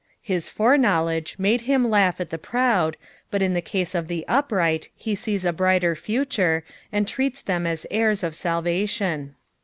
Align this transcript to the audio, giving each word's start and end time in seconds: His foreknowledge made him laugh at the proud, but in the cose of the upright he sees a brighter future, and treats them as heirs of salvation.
His 0.23 0.49
foreknowledge 0.49 1.37
made 1.37 1.61
him 1.69 1.87
laugh 1.87 2.19
at 2.19 2.31
the 2.31 2.39
proud, 2.39 2.97
but 3.29 3.43
in 3.43 3.53
the 3.53 3.61
cose 3.61 3.93
of 3.93 4.07
the 4.07 4.25
upright 4.27 4.89
he 4.95 5.13
sees 5.13 5.45
a 5.45 5.53
brighter 5.53 5.95
future, 5.95 6.63
and 6.91 7.07
treats 7.07 7.39
them 7.39 7.67
as 7.67 7.85
heirs 7.91 8.23
of 8.23 8.33
salvation. 8.33 9.35